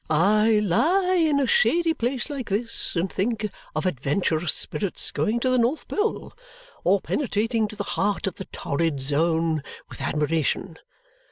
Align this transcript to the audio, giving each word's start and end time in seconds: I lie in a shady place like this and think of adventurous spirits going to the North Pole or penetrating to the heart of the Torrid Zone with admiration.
I 0.09 0.57
lie 0.63 1.13
in 1.13 1.39
a 1.39 1.45
shady 1.45 1.93
place 1.93 2.27
like 2.27 2.49
this 2.49 2.95
and 2.95 3.07
think 3.07 3.47
of 3.75 3.85
adventurous 3.85 4.55
spirits 4.55 5.11
going 5.11 5.39
to 5.41 5.51
the 5.51 5.59
North 5.59 5.87
Pole 5.87 6.33
or 6.83 6.99
penetrating 6.99 7.67
to 7.67 7.75
the 7.75 7.83
heart 7.83 8.25
of 8.25 8.37
the 8.37 8.45
Torrid 8.45 8.99
Zone 8.99 9.61
with 9.91 10.01
admiration. 10.01 10.79